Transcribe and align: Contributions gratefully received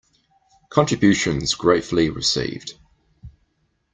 Contributions 0.71 1.53
gratefully 1.53 2.09
received 2.09 2.73